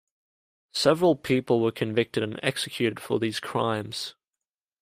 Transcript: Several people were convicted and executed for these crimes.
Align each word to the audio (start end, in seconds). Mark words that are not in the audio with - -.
Several 0.73 1.15
people 1.15 1.61
were 1.61 1.71
convicted 1.71 2.23
and 2.23 2.39
executed 2.41 2.99
for 2.99 3.19
these 3.19 3.39
crimes. 3.39 4.15